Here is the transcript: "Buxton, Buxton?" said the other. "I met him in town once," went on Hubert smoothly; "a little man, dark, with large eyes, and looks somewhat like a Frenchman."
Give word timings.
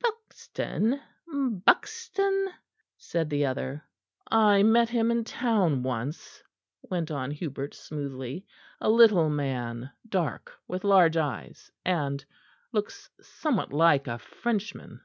"Buxton, 0.00 1.00
Buxton?" 1.64 2.48
said 2.98 3.30
the 3.30 3.46
other. 3.46 3.84
"I 4.28 4.64
met 4.64 4.88
him 4.88 5.12
in 5.12 5.22
town 5.22 5.84
once," 5.84 6.42
went 6.82 7.12
on 7.12 7.30
Hubert 7.30 7.72
smoothly; 7.72 8.44
"a 8.80 8.90
little 8.90 9.30
man, 9.30 9.92
dark, 10.08 10.52
with 10.66 10.82
large 10.82 11.16
eyes, 11.16 11.70
and 11.84 12.24
looks 12.72 13.10
somewhat 13.20 13.72
like 13.72 14.08
a 14.08 14.18
Frenchman." 14.18 15.02